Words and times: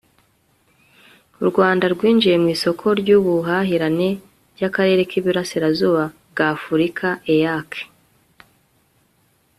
u 1.41 1.45
rwanda 1.49 1.85
rwinjiye 1.93 2.35
mu 2.41 2.47
isoko 2.55 2.85
ry'ubuhahirane 2.99 4.09
ry'akarere 4.55 5.01
k'iburasirazuba 5.09 6.03
bw'afurika 6.31 7.07
(eac 7.35 7.71